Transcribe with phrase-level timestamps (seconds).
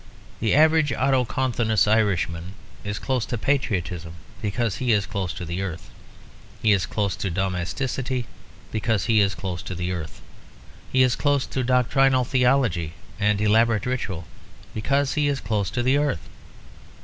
[0.39, 2.53] The average autochthonous Irishman
[2.83, 5.91] is close to patriotism because he is close to the earth;
[6.63, 8.25] he is close to domesticity
[8.71, 10.19] because he is close to the earth;
[10.91, 14.25] he is close to doctrinal theology and elaborate ritual
[14.73, 16.27] because he is close to the earth.